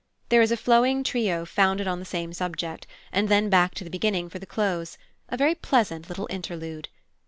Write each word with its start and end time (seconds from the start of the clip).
There 0.29 0.41
is 0.41 0.51
a 0.51 0.57
flowing 0.57 1.03
trio 1.03 1.45
founded 1.45 1.87
on 1.87 1.99
the 1.99 2.05
same 2.05 2.33
subject, 2.33 2.87
and 3.11 3.29
then 3.29 3.51
back 3.51 3.75
to 3.75 3.83
the 3.83 3.89
beginning 3.91 4.29
for 4.29 4.39
the 4.39 4.47
close 4.47 4.97
a 5.29 5.37
very 5.37 5.53
pleasant 5.53 6.09
little 6.09 6.25
interlude. 6.31 6.89